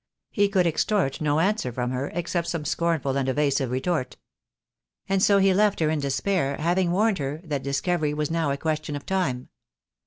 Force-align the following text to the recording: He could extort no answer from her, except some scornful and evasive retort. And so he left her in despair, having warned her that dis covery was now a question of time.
He 0.31 0.49
could 0.49 0.65
extort 0.65 1.21
no 1.21 1.39
answer 1.39 1.71
from 1.71 1.91
her, 1.91 2.07
except 2.15 2.47
some 2.47 2.65
scornful 2.65 3.15
and 3.15 3.29
evasive 3.29 3.69
retort. 3.69 4.17
And 5.07 5.21
so 5.21 5.37
he 5.37 5.53
left 5.53 5.79
her 5.79 5.91
in 5.91 5.99
despair, 5.99 6.57
having 6.57 6.89
warned 6.89 7.19
her 7.19 7.39
that 7.43 7.61
dis 7.61 7.81
covery 7.81 8.15
was 8.15 8.31
now 8.31 8.49
a 8.49 8.57
question 8.57 8.95
of 8.95 9.05
time. 9.05 9.49